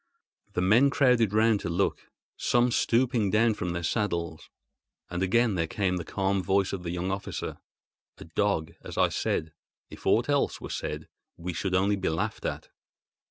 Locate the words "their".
3.69-3.83